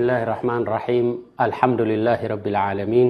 [0.00, 1.06] الرحمن الرحيم
[1.48, 3.08] الحمدلله رب العلمين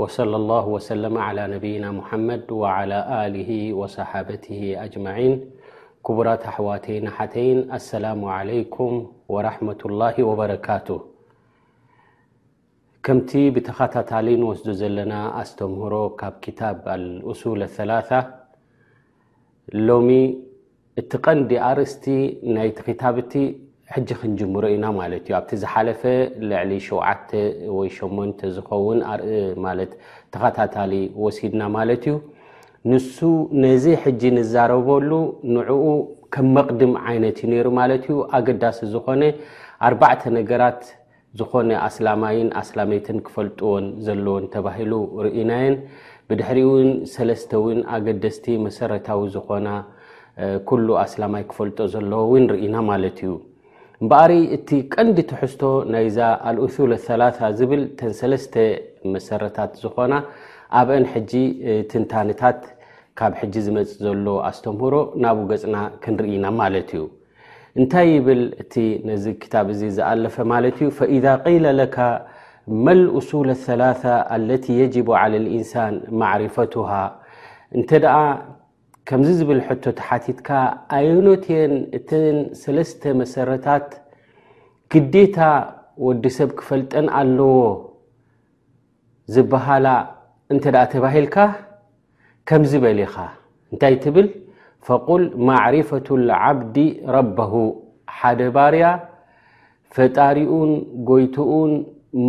[0.00, 2.98] وصلى الله وسلم على نبين محمድ وعلى
[3.36, 3.50] له
[3.80, 5.32] وصحابته أجمعين
[6.06, 6.96] كبራت ኣحوتي
[7.34, 7.48] تይ
[7.78, 8.90] السلم عليكم
[9.34, 10.88] ورحمة الله وبركت
[13.06, 18.20] كمቲ بتخታታل نوስد ዘلና ኣستمهሮ ካብ كتب الأسول الثلاثة
[19.88, 20.08] ሎم
[21.00, 22.04] እت ቀንዲ ኣርእسቲ
[22.54, 22.68] ናይ
[22.98, 23.34] خبت
[23.94, 26.02] ሕጂ ክንጅሙሮ ኢና ማለት እዩ ኣብቲ ዝሓለፈ
[26.50, 27.30] ልዕሊ ሸውዓተ
[27.78, 29.32] ወይ ሸሞንተ ዝኸውን ኣርኢ
[29.66, 29.90] ማለት
[30.34, 30.92] ተኸታታሊ
[31.24, 32.14] ወሲድና ማለት እዩ
[32.90, 33.16] ንሱ
[33.64, 35.10] ነዚ ሕጂ ንዛረበሉ
[35.56, 35.84] ንዕኡ
[36.36, 39.22] ከም መቕድም ዓይነት ዩ ነይሩ ማለት እዩ ኣገዳሲ ዝኮነ
[39.88, 40.82] ኣርባዕተ ነገራት
[41.40, 44.92] ዝኮነ ኣስላማይን ኣስላሜይትን ክፈልጥዎን ዘለዎን ተባሂሉ
[45.26, 45.76] ርኢናየን
[46.30, 49.68] ብድሕሪእን ሰለስተ ውን ኣገደስቲ መሰረታዊ ዝኮና
[50.68, 53.32] ኩሉ ኣስላማይ ክፈልጦ ዘለዎ እውን ርኢና ማለት እዩ
[54.02, 55.60] እምበኣሪ እቲ ቀንዲ ትሕዝቶ
[55.92, 56.16] ናይዛ
[56.48, 57.22] ኣልእሱል ኣላ
[57.58, 58.54] ዝብል ተን ሰለስተ
[59.14, 60.14] መሰረታት ዝኾና
[60.78, 61.32] ኣብአን ሕጂ
[61.90, 62.58] ትንታንታት
[63.18, 67.04] ካብ ሕጂ ዝመፅእ ዘሎ ኣስተምህሮ ናብ ገፅና ክንርኢና ማለት እዩ
[67.78, 68.74] እንታይ ይብል እቲ
[69.08, 71.96] ነዚ ክታብ እዚ ዝኣለፈ ማለት እዩ ፈኢዳ ቂለ ለካ
[72.88, 73.82] መልእሱል ኣሰላ
[74.38, 76.90] አለቲ የጅቡ ዓላ ልእንሳን ማዕሪፈቱሃ
[77.78, 78.18] እንተ ደኣ
[79.08, 80.48] ከምዚ ዝብል ሕቶት ሓቲትካ
[80.96, 83.88] ኣየኖትየን እተን ሰለስተ መሰረታት
[84.92, 85.38] ግዴታ
[86.06, 87.56] ወዲ ሰብ ክፈልጠን ኣለዎ
[89.34, 89.86] ዝበሃላ
[90.52, 91.36] እንተ ደኣ ተባሂልካ
[92.48, 93.16] ከምዝ በሊኢኻ
[93.72, 94.28] እንታይ ትብል
[94.86, 96.76] ፈቁል ማዕሪፈቱ ልዓብዲ
[97.16, 97.52] ረበሁ
[98.18, 98.86] ሓደ ባርያ
[99.96, 100.72] ፈጣሪኡን
[101.10, 101.72] ጎይትኡን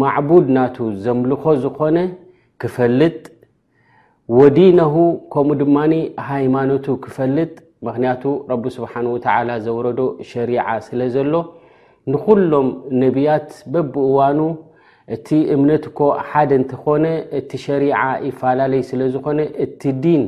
[0.02, 1.98] ማዕቡድ ናቱ ዘምልኮ ዝኾነ
[2.64, 3.20] ክፈልጥ
[4.40, 4.94] ወዲነሁ
[5.34, 5.94] ከምኡ ድማኒ
[6.28, 7.52] ሃይማኖቱ ክፈልጥ
[7.86, 11.34] ምክንያቱ ረቢ ስብሓን ወተዓላ ዘወረዶ ሸሪዓ ስለ ዘሎ
[12.12, 12.68] ንኩሎም
[13.02, 14.40] ነቢያት በብእዋኑ
[15.16, 17.06] እቲ እምነት እኮ ሓደ እንትኾነ
[17.40, 20.24] እቲ ሸሪዓ ይፈላለይ ስለ ዝኾነ እቲ ዲን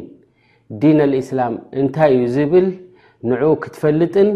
[0.82, 2.68] ዲን ኣልእስላም እንታይ እዩ ዝብል
[3.32, 4.30] ንዑ ክትፈልጥን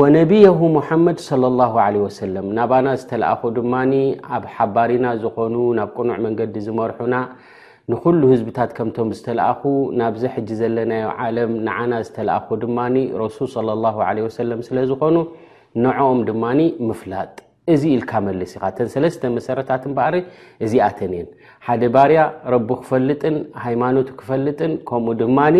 [0.00, 3.92] ወነቢያሁ ሙሓመድ ለ ላሁ ለ ወሰለም ናባና ዝተለኣኾ ድማኒ
[4.36, 7.14] ኣብ ሓባሪና ዝኾኑ ናብ ቅኑዕ መንገዲ ዝመርሑና
[7.90, 9.60] ንኩሉ ህዝብታት ከምቶም ዝተለኣኹ
[10.00, 15.16] ናብዚ ሕጂ ዘለናዮ ዓለም ንዓና ዝተለኣኹ ድማኒ ረሱል ለ ላ ለ ወሰለም ስለ ዝኮኑ
[15.84, 17.32] ንዐኦም ድማኒ ምፍላጥ
[17.72, 20.16] እዚ ኢልካ መልስ ኢካ ተን ሰለስተ መሰረታትን በዕሪ
[20.66, 21.28] እዚኣተን እየን
[21.68, 22.20] ሓደ ባርያ
[22.54, 25.56] ረቢ ክፈልጥን ሃይማኖቱ ክፈልጥን ከምኡ ድማኒ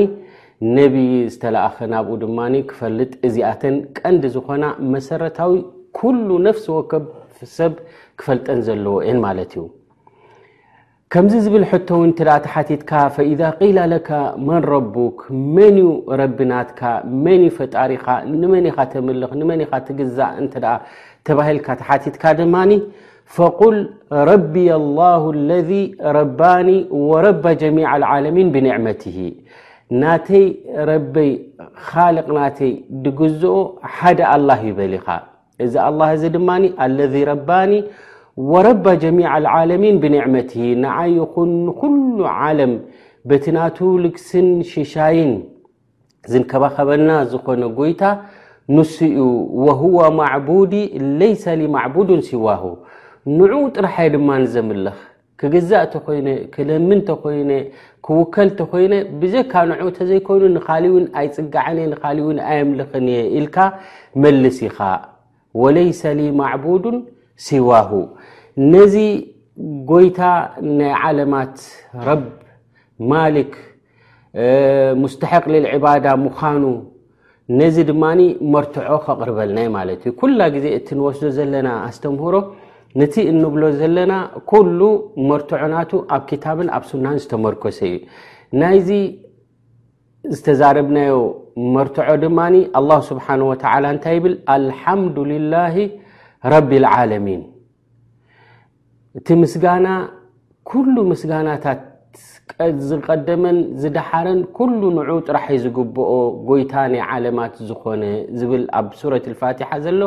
[0.79, 0.95] ነቢ
[1.35, 4.65] ዝተለእኸ ናብኡ ድማኒ ክፈልጥ እዚኣተን ቀንዲ ዝኮና
[4.95, 5.55] መሰረታዊ
[6.01, 6.93] ኩሉ ነፍሲ ወከ
[7.59, 7.75] ሰብ
[8.21, 9.63] ክፈልጠን ዘለዎ እየን ማለት እዩ
[11.13, 14.11] ከምዚ ዝብል ሕቶውን እንተኣ ተሓቲትካ ፈኢዛ ቂላ ለካ
[14.49, 15.17] መን ረቡክ
[15.55, 15.87] መን ዩ
[16.21, 16.81] ረቢናትካ
[17.25, 18.05] መን ዩ ፈጣሪኻ
[18.41, 20.75] ንመን ኻ ተምልኽ ንመን ኻ ትግዛእ እንተ ደኣ
[21.29, 22.73] ተባሂልካ ተሓቲትካ ድማኒ
[23.39, 23.77] ፈቁል
[24.31, 24.55] ረቢ
[25.01, 25.73] ላሁ ለذ
[26.19, 26.69] ረባኒ
[27.11, 29.17] ወረባ ጀሚዕ ልዓለሚን ብንዕመትሂ
[30.03, 30.47] ናተይ
[30.91, 31.33] ረበይ
[31.89, 32.73] ኻልቕ ናተይ
[33.07, 33.57] ድግዝኦ
[33.97, 35.07] ሓደ አልላህ ይበሊኻ
[35.67, 36.99] እዚ ኣላህ እዚ ድማኒ አለ
[37.33, 37.73] ረባኒ
[38.51, 42.73] ወረባ ጀሚዕ ልዓለሚን ብንዕመትሂ ንዓይ ይኹን ንኩሉ ዓለም
[43.29, 45.33] በቲ ናቱ ልግስን ሽሻይን
[46.33, 48.03] ዝንከባኸበልና ዝኾነ ጐይታ
[48.77, 49.19] ንስኡ
[49.65, 50.75] ወሁወ ማዕቡዲ
[51.21, 52.63] ለይሰ ሊማዕቡዱን ሲዋሁ
[53.39, 54.99] ንዑኡ ጥራሕ የ ድማ ንዘምልኽ
[55.41, 57.51] ክግዛእ እተ ኮይነ ክለምን ተ ኮይነ
[58.07, 63.57] ክውከል እንተ ኮይነ ብዘካ ንዑ እንተዘይኮይኑ ንኻሊእ እውን ኣይፅጋዕኒየ ንኻሊእ እውን ኣይምልኽን እየ ኢልካ
[64.23, 64.79] መልስ ኢኻ
[65.63, 66.99] ወለይሰ ሊማዕቡዱን
[67.47, 67.91] ሲዋሁ
[68.75, 68.95] ነዚ
[69.91, 70.21] ጎይታ
[70.79, 71.57] ናይ ዓለማት
[72.09, 72.23] ረብ
[73.13, 73.53] ማሊክ
[75.03, 76.65] ሙስተሐቅሊልዒባዳ ምዃኑ
[77.61, 78.21] ነዚ ድማኒ
[78.55, 82.37] መርትዖ ከቕርበልናይ ማለት እዩ ኩላ ግዜ እቲ እንወስዶ ዘለና ኣስተምህሮ
[83.01, 84.13] ነቲ እንብሎ ዘለና
[84.51, 84.81] ኩሉ
[85.31, 87.97] መርትዖናቱ ኣብ ክታብን ኣብ ሱናን ዝተመርኮሰ እዩ
[88.61, 88.91] ናይዚ
[90.37, 91.15] ዝተዛረብናዮ
[91.75, 92.39] መርትዖ ድማ
[92.81, 95.75] ኣላሁ ስብሓን ወተዓላ እንታይ ይብል ኣልሓምዱ ልላሂ
[96.53, 97.41] ረቢ ልዓለሚን
[99.19, 99.87] እቲ ምስጋና
[100.71, 101.81] ኩሉ ምስጋናታት
[102.91, 106.13] ዝቀደመን ዝዳሓረን ኩሉ ንዑ ጥራሐ ዝግብኦ
[106.49, 108.03] ጎይታ ናይ ዓለማት ዝኮነ
[108.39, 110.01] ዝብል ኣብ ሱረት አልፋትሓ ዘሎ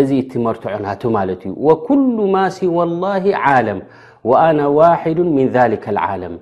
[0.00, 3.80] እዚ ትመርትዑናቱ ማለት እዩ ወኩሉ ማ ሲዋ ላሂ ዓለም
[4.30, 6.34] ወአና ዋሕዱ ምን ሊካ ልዓለም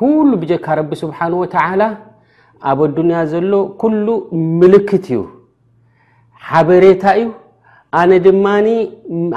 [0.00, 1.82] ኩሉ ብጀካ ረቢ ስብሓን ወተዓላ
[2.72, 3.52] ኣብ ኣዱንያ ዘሎ
[3.82, 4.06] ኩሉ
[4.60, 5.22] ምልክት እዩ
[6.50, 7.28] ሓበሬታ እዩ
[8.00, 8.66] ኣነ ድማኒ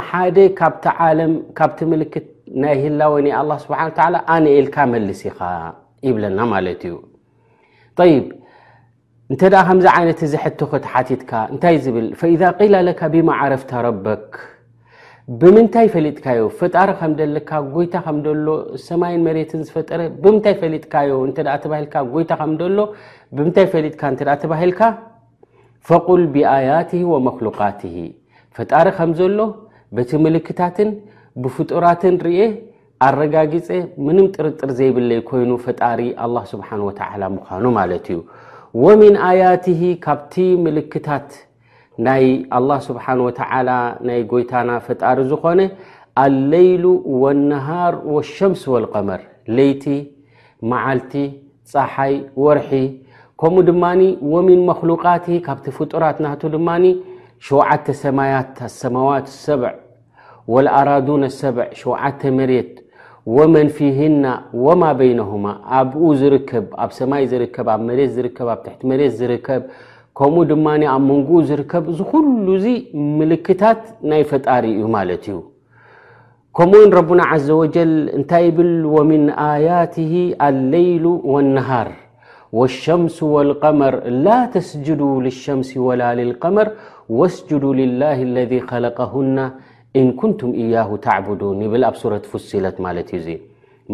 [0.10, 2.28] ሓደ ካብቲ ዓለም ካብቲ ምልክት
[2.64, 5.40] ናይ ህላ ወይ ኣ ስብሓን ላ ኣነ ኤልካ መልስ ኢኻ
[6.08, 6.96] ይብለና ማለት እዩ
[8.12, 8.26] ይብ
[9.32, 14.30] እንተ ኣ ከምዚ ዓይነት ዝሕትኽት ሓቲትካ እንታይ ዝብል ፈኢዛ ቂላ ለካ ብማዓረፍ ረበክ
[15.40, 18.48] ብምንታይ ፈሊጥካዮ ፍጣሪ ከምደልካ ጎይታ ከምደሎ
[18.88, 22.80] ሰማይን መሬትን ዝፈጠረ ብምንታይ ፈሊጥካዮ እንተ ተባሂልካ ጎይታ ከምደሎ
[23.38, 24.82] ብምንታይ ፈሊጥካ እንተ ተባሂልካ
[25.90, 27.82] ፈቁል ብኣያት ወመክሉቃት
[28.58, 29.40] ፈጣሪ ከም ዘሎ
[29.96, 30.90] በቲ ምልክታትን
[31.42, 32.40] ብፍጡራትን ርኤ
[33.08, 33.68] ኣረጋጊፀ
[34.06, 38.20] ምንም ጥርጥር ዘይብለይ ኮይኑ ፈጣሪ ኣላ ስብሓን ወተዓላ ምዃኑ ማለት እዩ
[38.84, 41.30] ወሚን ኣያትሂ ካብቲ ምልክታት
[42.08, 42.26] ናይ
[42.60, 43.70] ኣላ ስብሓን ወተዓላ
[44.10, 45.62] ናይ ጎይታና ፈጣሪ ዝኮነ
[46.24, 46.84] ኣለይሉ
[47.24, 49.22] ወነሃር ወሸምስ ወልቀመር
[49.58, 49.86] ለይቲ
[50.72, 51.14] መዓልቲ
[51.74, 52.16] ፀሓይ
[52.46, 52.72] ወርሒ
[53.42, 54.02] ከምኡ ድማኒ
[54.34, 56.70] ወሚን መክሉቃት ካብቲ ፍጡራት ናቱ ድማ
[57.46, 59.74] ሸዓተ ሰማያት ሰማዋት ሰብዕ
[60.80, 62.74] ኣራዱን ሰብዕ ሸዓተ መሬት
[63.56, 64.26] መንፊህና
[64.82, 65.46] ማ በይነهማ
[65.80, 69.64] ኣኡ ዝርከብ ኣብ ሰማይ ዝርከ ኣ መት ርከ ቲ መት ዝርከብ
[70.20, 72.66] ከምኡ ድማ ኣብ መንኡ ዝርከብ ዝ ኩሉ እዚ
[73.20, 73.82] ምልክታት
[74.12, 75.36] ናይ ፈጣሪ እዩ ማለት እዩ
[76.60, 78.74] ከምኡ ረና ዘ وጀል እንታይ ብል
[79.10, 80.14] ምن ኣያትه
[80.48, 81.90] አለይሉ والነሃር
[82.58, 83.94] والሸምس والقመር
[84.26, 86.68] ላ ተስጅዱ للሸምس وላ للقመር
[87.20, 89.38] ወስጅዱ ልላህ اለذ ኸለቀሁና
[90.00, 93.28] እንኩንቱም እያሁ ተዕቡዱን ይብል ኣብ ሱረት ፍሲለት ማለት እዩ እዙ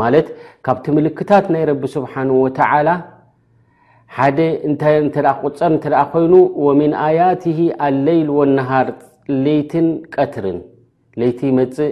[0.01, 0.27] ማለት
[0.65, 2.87] ካብቲ ምልክታት ናይ ረቢ ስብሓንه ወተዓላ
[4.17, 4.39] ሓደ
[4.69, 6.33] እንታይ እተ ቁፀር እንተደኣ ኮይኑ
[6.65, 7.57] ወሚን ኣያትሂ
[7.87, 8.89] ኣሌይል ወነሃር
[9.45, 10.59] ለይትን ቀትርን
[11.21, 11.91] ለይቲ መፅእ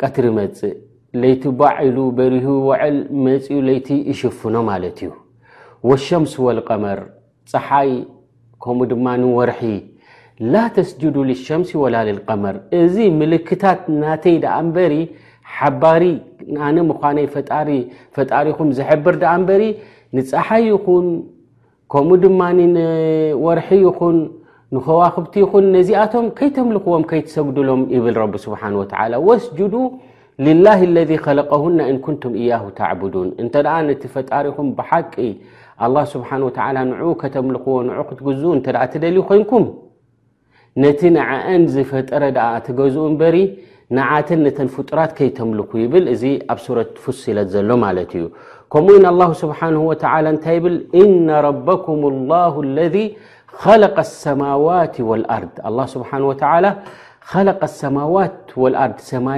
[0.00, 0.74] ቀትሪ መፅእ
[1.22, 2.96] ለይቲ ባዕሉ በሪሁ ወዕል
[3.26, 5.10] መፅኡ ለይቲ ይሽፍኖ ማለት እዩ
[5.88, 7.00] ወሸምስ ወልቀመር
[7.52, 7.90] ፀሓይ
[8.64, 9.62] ከምኡ ድማ ንወርሒ
[10.52, 14.94] ላ ተስጅዱ ልልሸምሲ ወላ ልልቀመር እዚ ምልክታት ናተይ ደኣ እምበሪ
[15.56, 16.02] ሓባሪ
[16.54, 19.62] ንኣነ ምዃነይ ሪፈጣሪኹም ዘሕብር ድኣ እምበሪ
[20.16, 21.06] ንፀሓይ ይኹን
[21.92, 24.16] ከምኡ ድማኒ ንወርሒ ይኹን
[24.76, 29.74] ንኸዋኽብቲ ይኹን ነዚኣቶም ከይተምልኽዎም ከይትሰግድሎም ይብል ረቢ ስብሓን ወተዓላ ወስጅዱ
[30.46, 35.14] ልላህ ኣለذ ኸለቀሁና እን ኩንቱም እያሁ ተዕቡዱን እንተ ደኣ ነቲ ፈጣሪኹም ብሓቂ
[35.84, 39.64] ኣላ ስብሓን ወተላ ንዑ ከተምልኽዎ ንዑ ክትግዝኡ እንተ ደኣ ትደልዩ ኮይንኩም
[40.82, 43.36] ነቲ ነዓአን ዝፈጠረ ድኣ ተገዝኡ እንበሪ
[43.96, 46.22] ንዓተን ነተን ፍጡራት ከይተምልኩ ይብል እዚ
[46.52, 48.24] ኣብ ሱረት ፍሲለት ዘሎ ማለት እዩ
[48.74, 48.96] ከምኡ
[49.42, 49.92] ስብሓን ወ
[50.32, 52.00] እንታይ ይብል እና ረበኩም
[52.30, 52.96] ላه ለذ
[53.82, 53.90] ለ
[54.24, 55.54] ሰማዋት ወኣርድ
[55.94, 56.22] ስብሓን
[57.80, 58.74] ሰማዋት ር
[59.26, 59.36] ማ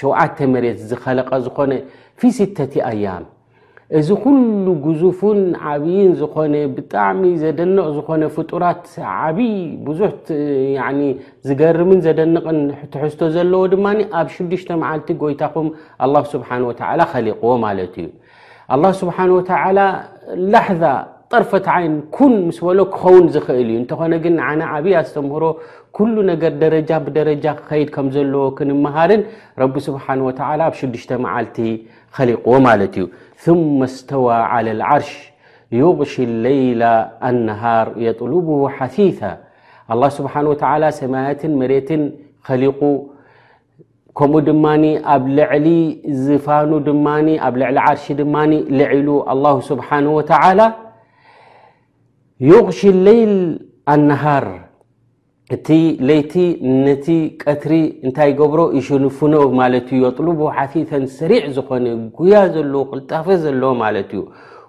[0.00, 1.72] ሸዓተ መሬት ዝኸለቀ ዝኮነ
[2.20, 2.58] ፊ 6ተ
[2.90, 3.24] ኣያም
[3.98, 5.38] እዚ ኩሉ ጉዙፍን
[5.68, 8.82] ዓብይን ዝኮነ ብጣዕሚ ዘደንቕ ዝኮነ ፍጡራት
[9.28, 9.54] ዓብይ
[9.86, 10.10] ብዙሕ
[11.48, 12.58] ዝገርምን ዘደንቕን
[12.92, 13.86] ትሕዝቶ ዘለዎ ድማ
[14.18, 15.68] ኣብ ሽዱሽተ መዓልቲ ጎይታኹም
[16.04, 18.08] ኣ ስብሓን ወላ ኸሊቕዎ ማለት እዩ
[18.74, 19.78] ኣላ ስብሓን ወተዓላ
[20.52, 20.84] ላሕዛ
[21.34, 25.44] ጠርፈት ዓይን ኩን ምስ በሎ ክኸውን ዝኽእል እዩ እንተኾነ ግን ነ ዓብይ ኣስተምህሮ
[25.96, 29.22] ኩሉ ነገር ደረጃ ብደረጃ ክኸይድ ከም ዘለዎ ክንመሃርን
[29.62, 31.58] ረቢ ስብሓን ወላ ኣብ ሽዱሽተ መዓልቲ
[32.18, 33.04] ኸሊቕዎ ማለት እዩ
[33.40, 35.32] ثم استوى على العرش
[35.72, 36.82] يغشي الليل
[37.28, 39.36] النهار يطلبه حثيثة
[39.90, 43.06] الله سبحانه وتعالى سماية مريت خلق
[44.18, 48.50] كمو دمان اب لعلي زفانو دمن ب لعل عرش دمان
[48.80, 50.66] لعل الله سبحانه وتعالى
[52.40, 53.34] يغشي الليل
[53.88, 54.69] النهار
[55.54, 55.68] እቲ
[56.08, 56.32] ለይቲ
[56.86, 57.06] ነቲ
[57.42, 57.72] ቀትሪ
[58.06, 61.86] እንታይ ገብሮ ይሽንፍኖ ማለት እዩ ጥሉቡ ሓፊተን ሰሪዕ ዝኮነ
[62.18, 64.22] ጉያ ዘለ ክልጣፈ ዘለዎ ማለት እዩ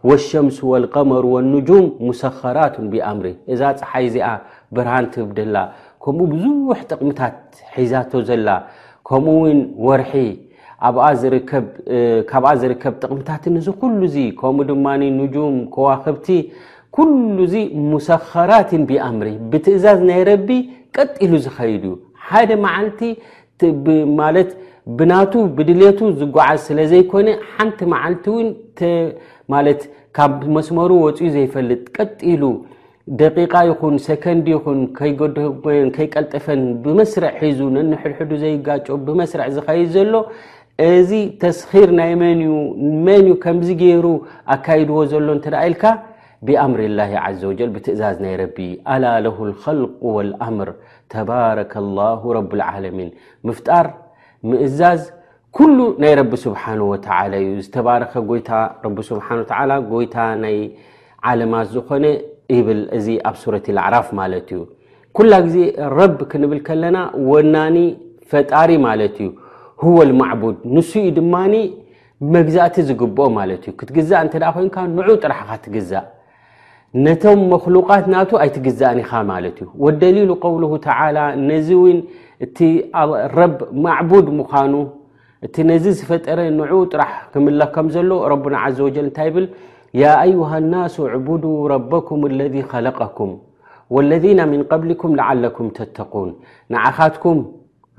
[0.09, 4.29] ወሸምሲ ወልቀመር ወንጁም ሙሰኸራቱን ብኣምሪ እዛ ፀሓይ እዚኣ
[4.75, 5.55] ብርሃንቲ ህብደላ
[6.03, 7.35] ከምኡ ብዙሕ ጥቕምታት
[7.75, 8.49] ሒዛቶ ዘላ
[9.09, 10.13] ከምኡ እውን ወርሒ
[12.31, 16.27] ካብኣ ዝርከብ ጥቕምታት እዚ ኩሉ እዙ ከምኡ ድማ ንጁም ከዋከብቲ
[16.95, 17.55] ኩሉ እዚ
[17.89, 20.49] ሙሰኸራትን ብኣምሪ ብትእዛዝ ናይ ረቢ
[20.95, 21.93] ቀጢ ሉ ዝኸይድ እዩ
[22.29, 22.99] ሓደ መዓልቲ
[24.19, 24.49] ማለት
[24.99, 28.47] ብናቱ ብድልቱ ዝጓዓዝ ስለ ዘይኮነ ሓንቲ መዓልቲ እውን
[29.53, 29.81] ማለት
[30.17, 32.43] ካብ መስመሩ ወፅኡ ዘይፈልጥ ቀጢሉ
[33.19, 40.13] ደቂቃ ይኹን ሰከንዲ ይኹን ን ከይቀልጠፈን ብመስርዕ ሒዙ ነንሕድሕዱ ዘይጋጮ ብመስርዕ ዝኸይድ ዘሎ
[40.91, 42.45] እዚ ተስኺር ናይ መንእ
[43.05, 44.05] መን እዩ ከምዚ ገይሩ
[44.55, 45.83] ኣካይድዎ ዘሎ እንተደ ኢልካ
[46.47, 47.03] ብኣምሪ ላ
[47.39, 48.57] ዘ ወጀል ብትእዛዝ ናይ ረቢ
[48.93, 50.69] ኣላ ለሁ ልከልቅ ወልኣምር
[51.13, 53.09] ተባረከ ላሁ ረብልዓለሚን
[53.47, 53.87] ምፍጣር
[54.49, 55.01] ምእዛዝ
[55.57, 58.49] ኩሉ ናይ ረቢ ስብሓን ወተላ እዩ ዝተባረከ ይታ
[59.09, 60.57] ስብሓ ተ ጎይታ ናይ
[61.31, 62.05] ዓለማት ዝኮነ
[62.57, 64.61] ይብል እዚ ኣብ ሱረት ልኣዕራፍ ማለት እዩ
[65.19, 65.57] ኩላ ግዜ
[65.99, 66.97] ረቢ ክንብል ከለና
[67.31, 67.77] ወናኒ
[68.31, 69.29] ፈጣሪ ማለት እዩ
[69.83, 71.53] ህወ ልማዕቡድ ንሱ እኡ ድማኒ
[72.37, 76.05] መግዛእቲ ዝግብኦ ማለት እዩ ክትግዛእ እንተደኣ ኮይንካ ንዑ ጥራሕ ካ ትግዛእ
[77.05, 81.17] ነቶም መክሉቃት ናቱ ኣይትግዛእኒ ኢኻ ማለት እዩ ወደሊሉ ውል ተላ
[81.49, 81.69] ነዚ
[82.45, 82.57] እቲ
[83.39, 83.55] ረብ
[83.85, 84.73] ማዕቡድ ምዃኑ
[85.45, 89.45] እቲ ነዚ ዝፈጠረ ንዑ ጥራሕ ክምለከም ዘሎ ረና ዘ ወጀል እንታይ ብል
[90.01, 93.31] ያ አዩሃ ናሱ ኣዕቡድ ረበኩም አለذ ከለቀኩም
[93.95, 96.29] ወለذና ምን ቀብሊኩም ላዓለኩም ተተقን
[96.73, 97.39] ንዓኻትኩም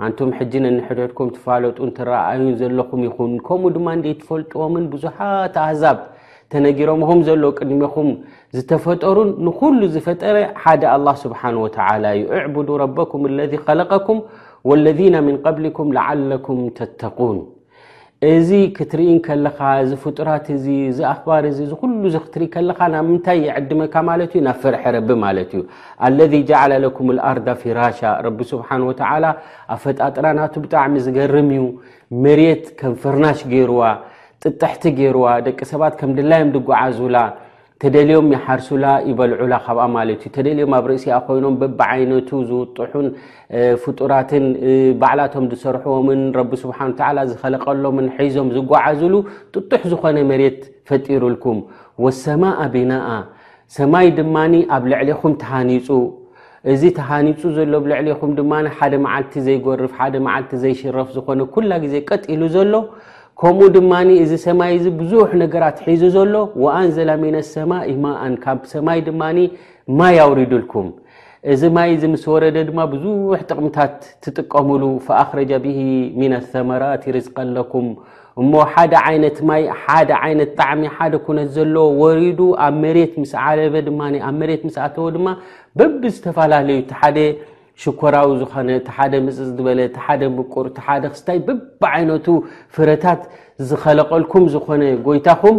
[0.05, 5.99] ኣንቱም ሕጂ ነ ንሕድርኩም ትፋለጡ ትረኣዩን ዘለኹም ይኹን ከምኡ ድማ እንደ ትፈልጥዎምን ብዙሓት ኣህዛብ
[6.53, 8.09] ተነጊሮምኹም ዘሎ ቅድሚኹም
[8.57, 14.19] ዝተፈጠሩን ንኩሉ ዝፈጠረ ሓደ ኣላ ስብሓን ወተዓላ እዩ እዕቡዱ ረበኩም አለذ ኸለቀኩም
[14.71, 17.39] ወለذና ምን ቀብሊኩም ላዓለኩም ተተቁን
[18.33, 23.07] እዚ ክትርኢን ከለካ እዚ ፍጡራት እዚ እዚ ኣኽባር እዚ እዚ ኩሉ ዚ ክትርኢ ከለካ ናብ
[23.09, 25.63] ምንታይ የዕድመካ ማለት እዩ ናብ ፍርሒ ረብ ማለት እዩ
[26.09, 29.25] አለذ ጃዓለ ለኩም ልኣርዳ ፊራሻ ረቢ ስብሓን ወተዓላ
[29.75, 31.65] ኣብ ፈጣጥራናቱ ብጣዕሚ ዝገርም እዩ
[32.27, 33.83] መርት ከም ፍርናሽ ገይርዋ
[34.45, 37.17] ጥጥሕቲ ገይርዋ ደቂ ሰባት ከም ድላዮም ድጓዓዙላ
[37.83, 43.07] ተደልዮም ይሓርሱላ ይበልዑላ ካብኣ ማለት እዩ ተደልዮም ኣብ ርእሲኣ ኮይኖም በብዓይነቱ ዝውጡሑን
[43.85, 44.45] ፍጡራትን
[45.03, 49.15] ባዕላቶም ዝሰርሕዎምን ረቢ ስብሓንዓላ ዝኸለቀሎምን ሒዞም ዝጓዓዙሉ
[49.57, 51.61] ጥጡሕ ዝኾነ መሬት ፈጢሩልኩም
[52.07, 53.09] ወሰማእ ቢናኣ
[53.79, 55.89] ሰማይ ድማኒ ኣብ ልዕሊኹም ተሃኒፁ
[56.73, 62.43] እዚ ተሃኒፁ ዘሎ ብልዕሊኹም ድማ ሓደ መዓልቲ ዘይጎርፍ ሓደ መዓልቲ ዘይሽረፍ ዝኾነ ኩላ ግዜ ቀጢሉ
[62.57, 62.73] ዘሎ
[63.45, 66.35] ከምኡ ድማ እዚ ሰማይ እዚ ብዙሕ ነገራት ሒዙ ዘሎ
[66.65, 69.39] ወኣንዘላ ሚን ኣሰማ ኢማኣን ካብ ሰማይ ድማኒ
[69.99, 70.87] ማይ ኣውሪዱልኩም
[71.53, 75.79] እዚ ማይ እዚ ምስ ወረደ ድማ ብዙሕ ጥቕምታት ትጥቀሙሉ ፈኣክረጃ ብሂ
[76.23, 77.89] ሚን ኣሰመራት ይርዝቀኣለኩም
[78.43, 83.75] እሞ ሓደ ዓይነት ማይ ሓደ ዓይነት ጣዕሚ ሓደ ኩነት ዘለዎ ወሪዱ ኣብ መሬት ምስ ዓለበ
[83.89, 85.27] ድማ ኣብ መሬት ምስ ኣተወ ድማ
[85.81, 87.19] በብ ዝተፈላለዩ ቲ ሓደ
[87.83, 91.59] ሽኮራዊ ዝኾነ እቲ ሓደ ምጽ ዝበለ እቲ ሓደ ምቁር ቲ ሓደ ክስታይ ብብ
[91.93, 92.27] ዓይነቱ
[92.75, 93.21] ፍረታት
[93.69, 95.57] ዝኸለቐልኩም ዝኾነ ጎይታኹም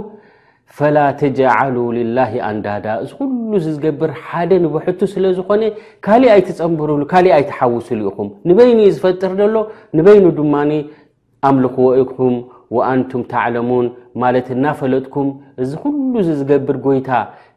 [0.77, 5.63] ፈላ ተጅዓሉ ልላሂ ኣንዳዳ እዚ ኩሉ ዝዝገብር ሓደ ንብሕቱ ስለ ዝኾነ
[6.05, 9.55] ካሊእ ኣይትፀምብሩሉ ካሊእ ኣይትሓውስሉ ኢኹም ንበይኒ እዩ ዝፈጥር ዘሎ
[9.99, 10.71] ንበይኑ ድማኒ
[11.49, 12.35] ኣምልኽዎ ኢኹም
[12.91, 13.85] አንቱም ተዕለሙን
[14.21, 15.27] ማለት እናፈለጥኩም
[15.63, 17.09] እዚ ኩሉ ዚ ዝገብር ጎይታ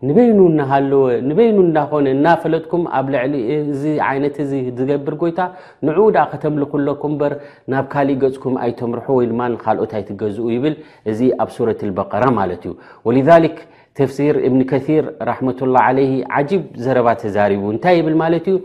[0.09, 3.35] ንበይኑ እናሃለወ ንበይኑ እናኾነ እናፈለጥኩም ኣብ ልዕሊ
[3.73, 5.41] እዚ ዓይነት እዚ ዝገብር ጎይታ
[5.89, 7.33] ንዑኡ ድኣ ከተምልኩለኩም እምበር
[7.73, 10.77] ናብ ካሊእ ገፅኩም ኣይተምርሑ ወይ ድማ ንካልኦት ይትገዝኡ ይብል
[11.13, 12.75] እዚ ኣብ ሱረት በቀራ ማለት እዩ
[13.09, 13.59] ወልልክ
[13.99, 18.57] ተፍሲር እብኒ ከር ረሕመ ላ ለይ ዓጂብ ዘረባ ተዛሪቡ እንታይ ይብል ማለት እዩ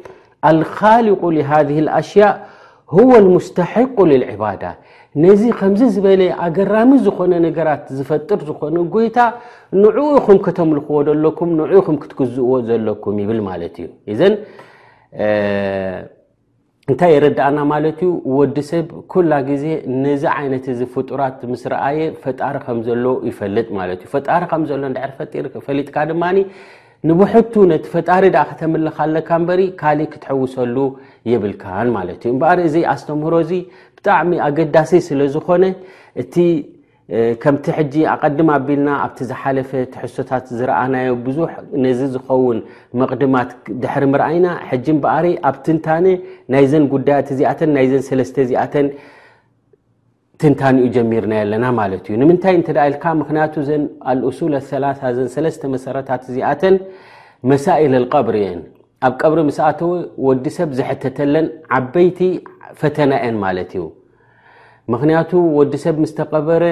[0.50, 2.34] ኣልካልቁ ሃذ ኣሽያእ
[2.96, 4.63] ሁወ ልሙስተሕق ልልዕባዳ
[5.23, 9.17] ነዚ ከምዚ ዝበለ ኣገራሚ ዝኮነ ነገራት ዝፈጥር ዝኾነ ጎይታ
[9.83, 14.33] ንዕኡኢኹም ከተምልኽዎ ዘለኩም ንዑኢኹም ክትግዝእዎ ዘለኩም ይብል ማለት እዩ እዘን
[16.91, 19.65] እንታይ የረዳኣና ማለት እዩ ወዲ ሰብ ኩላ ግዜ
[20.03, 26.23] ነዚ ዓይነት እዚ ፍጡራት ምስ ረኣየ ፈጣሪ ከምዘሎ ይፈልጥ ማለት ዩ ፈጣሪ ከምዘሎድርፈሊጥካ ድማ
[27.09, 30.75] ንብሕቱ ነቲ ፈጣሪ ድኣ ክተምልኻለካ ንበሪ ካሊእ ክትሕውሰሉ
[31.31, 33.51] የብልካን ማለት እዩ እምበሪ እዚ ኣስተምህሮ እዚ
[34.01, 35.63] ብጣዕሚ ኣገዳሲ ስለዝኮነ
[36.22, 36.36] እቲ
[37.41, 41.51] ከምቲ ሕጂ ኣቐድማ ኣቢልና ኣብቲ ዝሓለፈ ትሕሶታት ዝረኣናዮ ብዙሕ
[41.84, 42.60] ነዚ ዝኸውን
[43.00, 43.50] ምቅድማት
[43.84, 46.05] ድሕሪ ምርኣይና ሕጂን በኣሪ ኣብ ትንታነ
[46.53, 48.88] ናይዘን ጉዳያት እዚኣተን ናይዘን ሰለስተ ዚኣተን
[50.43, 54.86] ትንታን ኡ ጀሚርና ኣለና ማለት እዩ ንምንታይ እንተዳ ኢልካ ምክንያቱ ዘን ኣልእሱል ሰላ
[55.17, 56.77] ዘን ሰለስተ መሰረታት ዚኣተን
[57.51, 58.62] መሳኢል ዝቀብሪ እየን
[59.08, 59.91] ኣብ ቀብሪ ምስኣተው
[60.27, 61.46] ወዲ ሰብ ዝሕተተለን
[61.77, 62.20] ዓበይቲ
[62.79, 63.84] ፈተና አን ማለት እዩ
[64.93, 66.63] ምክንያቱ ወዲሰብ ምስ ተቐበረ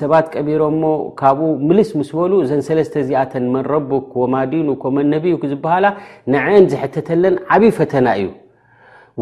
[0.00, 5.86] ሰባት ቀቢሮ ሞ ካብኡ ምልስ ምስ በሉ እዘን ሰለስተ እዚኣተን መንረቡክ ወማዲኑ ኮመን ነቢዩ ዝበሃላ
[6.34, 8.28] ንዕአን ዝሕተተለን ዓብይ ፈተና እዩ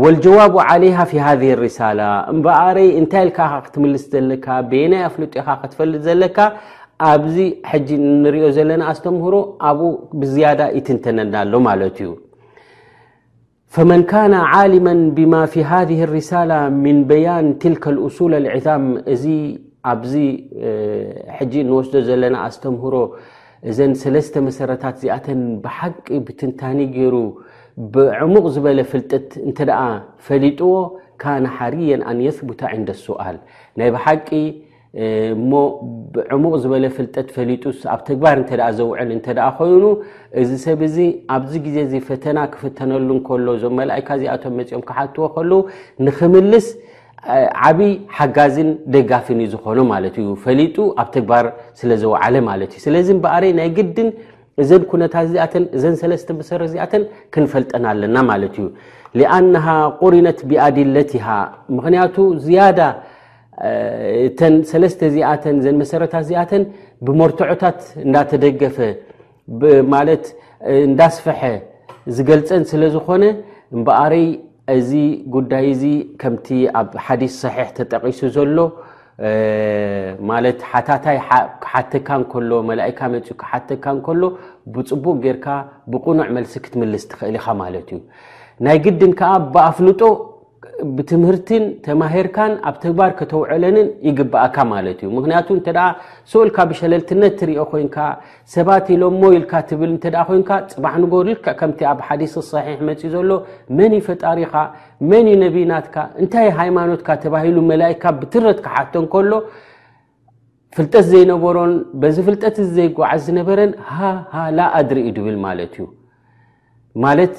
[0.04, 2.00] ወልጀዋብ ዓለይሃ ፊ ሃ ርሳላ
[2.34, 6.38] እምበኣረይ እንታይ ኢልከኻ ክትምልስ ዘለካ ቤናይ ኣፍልጢካ ክትፈልጥ ዘለካ
[7.12, 7.36] ኣብዚ
[7.72, 7.88] ሕጂ
[8.22, 9.36] ንሪኦ ዘለና ኣስተምህሮ
[9.70, 9.90] ኣብኡ
[10.22, 12.10] ብዝያዳ ይትንተነናሎ ማለት እዩ
[13.76, 16.52] ፈመን ካነ ዓሊማ ብማ ፊ ሃذ لሪሳላ
[16.84, 18.84] ምን በያን ትልካ أሱል ልዒዛም
[19.14, 19.24] እዚ
[19.92, 20.12] ኣብዚ
[21.38, 22.94] ሕጂ ንወስዶ ዘለና ኣስተምህሮ
[23.70, 27.14] እዘን ሰለስተ መሰረታት ዚኣተን ብሓቂ ብትንታኒ ገይሩ
[27.96, 29.80] ብዕሙቕ ዝበለ ፍልጠት እንተ ደኣ
[30.28, 30.72] ፈሊጥዎ
[31.22, 33.36] ካነ ሓርየን ኣንየثቡታ ዕንዲ ስؤል
[33.78, 34.26] ናይ ብሓቂ
[35.38, 35.50] እሞ
[36.12, 37.62] ብዕሙቕ ዝበለ ፍልጠት ፈሊጡ
[37.94, 39.84] ኣብ ተግባር እንተኣ ዘውዕል እንተደኣ ኮይኑ
[40.42, 40.96] እዚ ሰብ እዚ
[41.36, 45.58] ኣብዚ ግዜ እዚ ፈተና ክፍተነሉ እከሎ እዞም መላእካ እዚኣቶም መፂኦም ክሓትዎ ከልዉ
[46.06, 46.68] ንክምልስ
[47.68, 51.44] ዓብይ ሓጋዝን ደጋፍን ዝኾኑ ማለት እዩ ፈሊጡ ኣብ ተግባር
[51.82, 54.08] ስለ ዘወዓለ ማለት እዩ ስለዚ እበኣረይ ናይ ግድን
[54.62, 57.02] እዘን ኩነታት እዚኣተን እዘን ሰለስተ መሰረ እዚኣተን
[57.34, 58.66] ክንፈልጠና ኣለና ማለት እዩ
[59.18, 59.66] ሊኣናሃ
[60.04, 61.28] ቁሪነት ቢኣዲለት ኢሃ
[61.76, 62.16] ምክንያቱ
[62.46, 62.80] ዝያዳ
[64.26, 66.62] እተን ሰለስተ እዚኣተን ዘን መሰረታ እዚኣተን
[67.06, 68.76] ብመርትዖታት እንዳተደገፈ
[69.94, 70.24] ማለት
[70.88, 71.40] እንዳስፈሐ
[72.16, 73.24] ዝገልፀን ስለ ዝኮነ
[73.76, 74.14] እምበኣሪ
[74.76, 74.90] እዚ
[75.34, 75.84] ጉዳይ እዚ
[76.20, 76.48] ከምቲ
[76.80, 78.58] ኣብ ሓዲስ ሰሒሕ ተጠቒሱ ዘሎ
[80.30, 81.16] ማለት ሓታታይ
[81.62, 84.22] ክሓተካ እንከሎ መላእካ መፅኡ ክሓተካ እንከሎ
[84.74, 85.46] ብፅቡቅ ጌይርካ
[85.92, 88.00] ብቕኑዕ መልሲ ክትምልስ ትኽእል ኢኻ ማለት እዩ
[88.66, 90.00] ናይ ግድን ከዓ ብኣፍልጦ
[90.96, 95.68] ብትምህርትን ተማሄርካን ኣብ ተግባር ከተውዕለንን ይግብአካ ማለት እዩ ምክንያቱ እንተ
[96.32, 97.96] ሰኡልካ ብሸለልትነት ትሪኦ ኮይንካ
[98.54, 103.30] ሰባት ኢሎም ሞኢኢልካ ትብል እንተ ኮይንካ ፅባዕ ንጎር ልክዕ ከምቲ ኣብ ሓዲስ ሰሒሕ መፅእ ዘሎ
[103.78, 104.54] መን ይ ፈጣሪኻ
[105.10, 109.32] መን ዩ ነቢናትካ እንታይ ሃይማኖትካ ተባሂሉ መላይካ ብትረት ካሓቶን ከሎ
[110.76, 115.84] ፍልጠት ዘይነበሮን በዚ ፍልጠት ዘይጓዓዝ ዝነበረን ሃሃላኣድሪእኡ ድብል ማለት እዩ
[117.06, 117.34] ማለት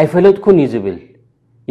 [0.00, 0.96] ኣይፈለጥኩን እዩ ዝብል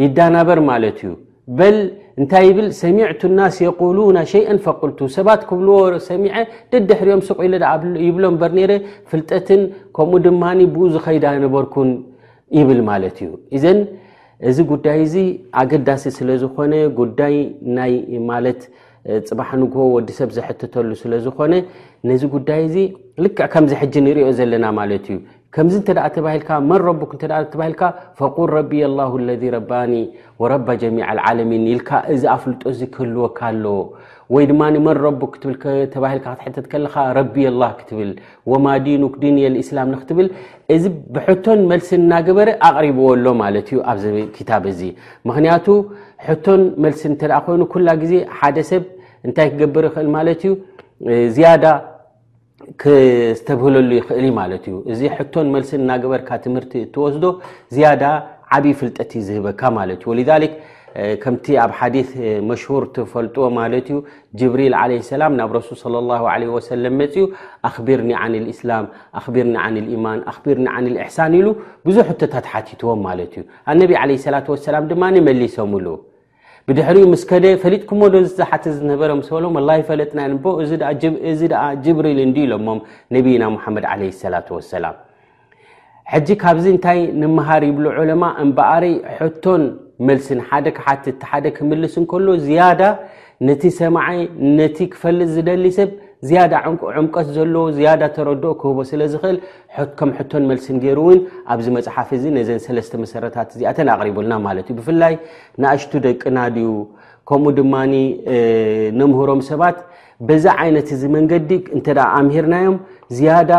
[0.02, 1.12] ይዳናበር ማለት እዩ
[1.58, 1.76] በል
[2.20, 5.76] እንታይ ይብል ሰሚዕቱ እናስ የቁሉና ሸይአን ፈቅልቱ ሰባት ክብልዎ
[6.10, 6.34] ሰሚዐ
[6.72, 8.72] ደድ ሕሪዮም ስቅ ኢለዳይብሎም በር ኔረ
[9.10, 9.62] ፍልጠትን
[9.96, 10.42] ከምኡ ድማ
[10.74, 11.90] ብኡ ዝ ኸይዳ ነበርኩን
[12.58, 13.80] ይብል ማለት እዩ እዘን
[14.50, 15.14] እዚ ጉዳይ እዚ
[15.60, 17.36] ኣገዳሲ ስለ ዝኮነ ጉዳይ
[17.76, 17.94] ናይ
[18.30, 18.60] ማለት
[19.28, 21.54] ፅባሕ ንግ ወዲሰብ ዘሕትተሉ ስለዝኮነ
[22.08, 22.76] ነዚ ጉዳይ እዚ
[23.24, 25.18] ልክዕ ከምዚ ሕጂ እንሪኦ ዘለና ማለት እዩ
[25.56, 27.82] ከምዚ እንተ ተባሂልካ መን ረቡክ ተ ተባሂልካ
[28.18, 29.92] ፈል ረቢ ላ ለ ረባኒ
[30.42, 30.96] ወረባ ጀሚ
[31.28, 33.64] ዓለሚን ልካ እዚ ኣፍልጦ እዚ ክህልወካኣሎ
[34.34, 35.32] ወይ ድማ መን ረቡክ
[35.94, 38.10] ተባሂልካ ክትሕተት ከለካ ረቢ ኣላ ክትብል
[38.52, 40.28] ወማ ዲኑክ ዲን እስላም ንክትብል
[40.76, 40.84] እዚ
[41.16, 44.04] ብሕቶን መልሲ እናገበረ ኣቅሪብዎኣሎ ማለት እዩ ኣብዚ
[44.36, 44.82] ክታብ እዚ
[45.30, 45.66] ምክንያቱ
[46.28, 48.84] ሕቶን መልሲ እተ ኮይኑ ኩላ ግዜ ሓደ ሰብ
[49.26, 50.54] እንታይ ክገብር ይክእል ማለት እዩ
[51.36, 51.64] ዝያዳ
[52.82, 57.24] ክዝተብህለሉ ይኽእል ማለት እዩ እዚ ሕቶን መልሲን እናግበርካ ትምህርቲ እትወስዶ
[57.74, 58.04] ዝያዳ
[58.56, 60.54] ዓብዪ ፍልጠት ዝህበካ ማለት እዩ ወልሊክ
[61.22, 61.96] ከምቲ ኣብ ሓዲ
[62.50, 63.96] መሽሁር ትፈልጥዎ ማለት እዩ
[64.40, 67.24] ጅብሪል ዓለ ሰላም ናብ ረሱል ለ ላ ለ ወሰለም መፅኡ
[67.70, 68.86] ኣክቢርኒ ዓን ልእስላም
[69.20, 71.48] ኣክቢርኒ ዓን ልኢማን ኣክቢርኒ ዓን ልእሕሳን ኢሉ
[71.88, 73.44] ብዙሕ ሕቶታት ሓቲትዎም ማለት እዩ
[73.74, 75.98] ኣነቢ ዓለ ስላት ሰላም ድማ ንመሊሶም ሉ
[76.68, 80.78] ብድሕሪኡ ምስከደ ፈሊጥ ኩመ ዶ ዝዝሓት ዝነበረ ምስበሎም ላ ፈለጥናንቦ እዚ
[81.52, 82.78] ደኣ ጅብሪል እንዲ ኢሎሞም
[83.14, 84.96] ነብና ሙሓመድ ዓለ ሰላት ወሰላም
[86.12, 88.84] ሕጂ ካብዚ እንታይ ንምሃር ይብሉ ዑለማ እምበኣሪ
[89.18, 89.62] ሕቶን
[90.08, 92.82] መልሲን ሓደ ክሓት ቲ ሓደ ክምልስ ንከሎ ዝያዳ
[93.50, 94.20] ነቲ ሰማዐይ
[94.58, 95.90] ነቲ ክፈልጥ ዝደሊ ሰብ
[96.28, 96.52] ዝያዳ
[96.98, 99.38] ዑምቀት ዘለዉ ዝያዳ ተረድኦ ክህቦ ስለ ዝኽእል
[99.98, 101.18] ከም ሕቶን መልሲን ገይሩ እውን
[101.52, 105.14] ኣብዚ መፅሓፍ እዚ ነዘን ሰለስተ መሰረታት እዚኣተን ኣቅሪቡልና ማለት እዩ ብፍላይ
[105.64, 106.70] ንእሽቱ ደቂና ድዩ
[107.30, 107.74] ከምኡ ድማ
[109.00, 109.78] ነምህሮም ሰባት
[110.28, 111.86] በዛ ዓይነት እዚ መንገዲ እንተ
[112.18, 112.76] ኣምሂርናዮም
[113.18, 113.52] ዝያዳ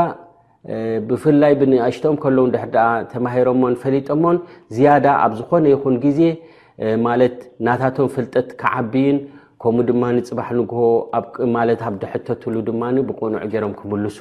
[1.10, 2.60] ብፍላይ ብንእሽቶኦም ከሎ ድ
[3.16, 4.38] ተማሂሮሞን ፈሊጠሞን
[4.78, 6.22] ዝያዳ ኣብ ዝኮነ ይኹን ግዜ
[7.06, 9.18] ማለት ናታቶም ፍልጠት ክዓብዩን
[9.64, 10.80] ከምኡ ድማ ፅባሕ ንግሆ
[11.56, 14.18] ማለት ኣብ ደሕተትሉ ድማ ብቆኑዑ ገይሮም ክምልሱ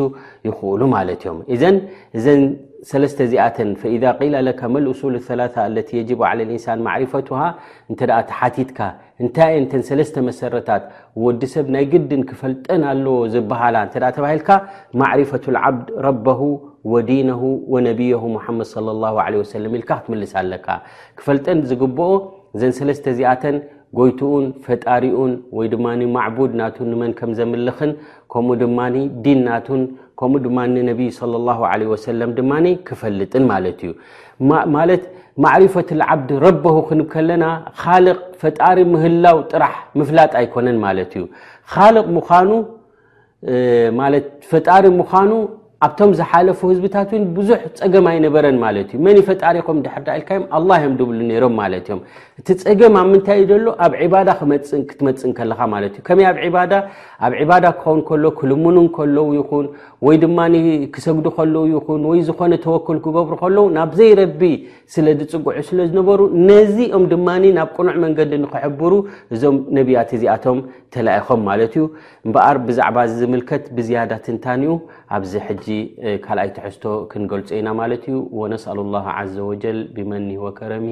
[0.48, 1.76] ይኽእሉ ማለት እዮም እዘን
[2.18, 2.42] እዘን
[2.90, 3.94] ሰለስተ እዚኣተን ፈኢ
[4.46, 7.40] ለካ መልሱል ላ ለ የጅ ልእንሳን ማሪፈትሃ
[7.90, 8.78] እንተኣ ተሓቲትካ
[9.22, 10.84] እንታይ የንተን ሰለስተ መሰረታት
[11.24, 14.50] ወዲ ሰብ ናይ ግድን ክፈልጠን ኣለዎ ዝበሃላ እተ ተባሂልካ
[15.02, 16.40] ማዕሪፈት ልዓብድ ረበሁ
[16.94, 17.42] ወዲነሁ
[17.74, 18.68] ወነቢየ ሓመድ
[19.04, 19.06] ላ
[19.54, 20.66] ሰለም ኢልካ ክትምልስ ኣለካ
[21.20, 22.08] ክፈልጠን ዝግብኦ
[22.56, 23.56] እዘን ሰለስተ እዚኣተን
[23.98, 27.90] ጎይትኡን ፈጣሪኡን ወይ ድማ ማዕቡድ ናቱ ንመን ከም ዘምልኽን
[28.32, 28.78] ከምኡ ድማ
[29.24, 29.82] ዲን ናቱን
[30.20, 32.52] ከምኡ ድማ ንነብይ ሰም ድማ
[32.88, 33.92] ክፈልጥን ማለት እዩ
[34.76, 35.02] ማለት
[35.44, 37.44] ማዕሪፈት ዓብድ ረበሁ ክንብ ከለና
[37.80, 41.24] ካልቅ ፈጣሪ ምህላው ጥራሕ ምፍላጥ ኣይኮነን ማለት እዩ
[44.14, 44.18] ል
[44.50, 45.30] ፈጣሪ ምዃኑ
[45.84, 50.70] ኣብቶም ዝሓለፉ ህዝብታት ውን ብዙሕ ፀገም ኣይነበረን ማለት እዩ መን ይ ፈጣሪኮም ድሓርዳ ኢልካዮም ኣላ
[50.84, 52.00] ዮም ድብሉ ነይሮም ማለት እዮም
[52.40, 54.28] እቲ ፀገም ኣብ ምንታይ ዘሎ ኣብ ዒባዳ
[54.90, 59.66] ክትመፅን ከለካ ማለት እዩ ከመይ ብኣብ ዕባዳ ክኸውን ከሎ ክልሙንን ከለዉ ይኹን
[60.06, 60.38] ወይ ድማ
[60.94, 64.40] ክሰግዱ ከለዉ ይኹን ወይ ዝኮነ ተወክል ክገብሩ ከለዉ ናብዘይረቢ
[64.96, 66.20] ስለ ዝፅጉዑ ስለ ዝነበሩ
[66.52, 68.92] ነዚኦም ድማ ናብ ቅኑዕ መንገዲ ንክሕብሩ
[69.34, 70.58] እዞም ነቢያት እዚኣቶም
[70.94, 71.84] ተላኢኮም ማለት እዩ
[72.26, 74.72] እምበኣር ብዛዕባ ዝምልከት ብዝያዳ ትንታን ዩ
[75.16, 75.66] ኣብዚ ሕጂ
[76.26, 80.86] ካልኣይ ትሕዝቶ ክንገልፆ ኢና ማለት እዩ وነسأل الله عዘ وجل بመኒه وكረم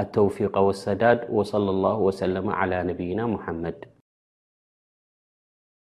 [0.00, 3.76] الተوፊق والሰዳድ وصلى الله وسلم على ነብይና محመድ